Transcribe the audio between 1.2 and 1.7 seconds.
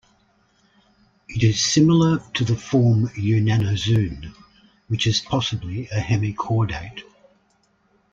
It is